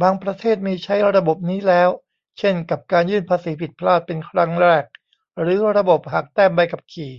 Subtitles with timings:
[0.00, 1.90] บางประเทศมีใช้ระบบนี้แล้ว
[2.38, 4.84] เช่นกับการยื่นภาษีผิดพลาดเป็นครั้งแรก
[5.40, 7.12] หรือระบบหักแต้มใบขับขี่